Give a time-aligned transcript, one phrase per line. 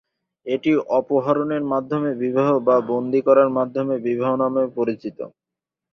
[0.45, 5.17] এটি অপহরণের মাধ্যমে বিবাহ বা বন্দী করার মাধ্যমে বিবাহ নামেও পরিচিত।